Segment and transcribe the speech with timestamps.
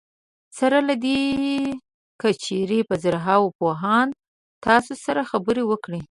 [0.59, 1.21] سره له دې
[2.21, 4.07] که چېرې په زرهاوو پوهان
[4.65, 5.99] تاسو سره خبرې وکړي.